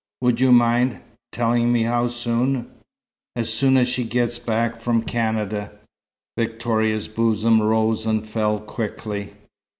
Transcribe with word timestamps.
"Would 0.21 0.39
you 0.39 0.51
mind 0.51 0.99
telling 1.31 1.71
me 1.71 1.83
how 1.83 2.07
soon?" 2.07 2.71
"As 3.35 3.53
soon 3.53 3.77
as 3.77 3.87
she 3.87 4.03
gets 4.03 4.39
back 4.39 4.77
from 4.81 5.03
Canada." 5.03 5.73
Victoria's 6.35 7.07
bosom 7.07 7.61
rose 7.61 8.07
and 8.07 8.27
fell 8.27 8.59
quickly. 8.59 9.33